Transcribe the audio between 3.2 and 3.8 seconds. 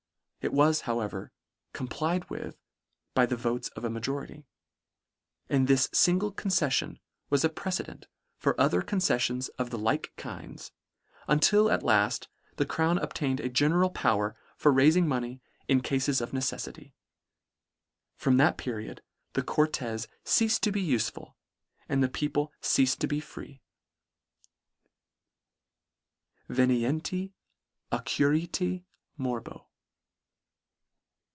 the votes